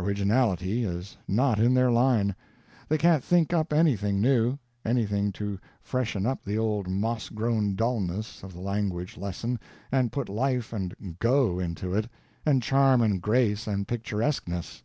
[0.00, 2.34] Originality is not in their line;
[2.88, 8.42] they can't think up anything new, anything to freshen up the old moss grown dullness
[8.42, 9.56] of the language lesson
[9.92, 12.08] and put life and "go" into it,
[12.44, 14.82] and charm and grace and picturesqueness.